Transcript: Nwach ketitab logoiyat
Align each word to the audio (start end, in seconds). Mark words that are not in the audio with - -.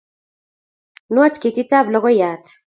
Nwach 1.13 1.37
ketitab 1.41 1.85
logoiyat 1.93 2.45